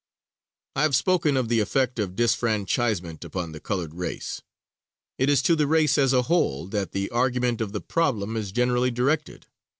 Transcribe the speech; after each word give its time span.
I 0.75 0.81
have 0.81 0.95
spoken 0.95 1.37
of 1.37 1.47
the 1.47 1.59
effect 1.59 1.99
of 1.99 2.15
disfranchisement 2.15 3.23
upon 3.23 3.51
the 3.51 3.59
colored 3.59 3.93
race; 3.93 4.41
it 5.19 5.29
is 5.29 5.43
to 5.43 5.55
the 5.55 5.67
race 5.67 5.95
as 5.99 6.11
a 6.11 6.23
whole, 6.23 6.65
that 6.69 6.91
the 6.91 7.11
argument 7.11 7.61
of 7.61 7.71
the 7.71 7.81
problem 7.81 8.35
is 8.35 8.51
generally 8.51 8.89
directed. 8.89 9.45